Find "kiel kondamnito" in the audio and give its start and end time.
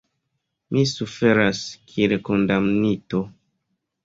1.93-3.23